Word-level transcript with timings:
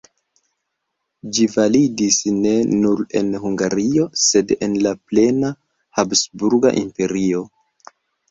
Ĝi 1.37 1.43
validis 1.55 2.15
ne 2.37 2.53
nur 2.85 3.03
en 3.19 3.29
Hungario, 3.43 4.07
sed 4.23 4.55
en 4.69 4.79
la 4.87 4.95
plena 5.11 5.53
Habsburga 5.99 6.73
Imperio. 6.81 7.45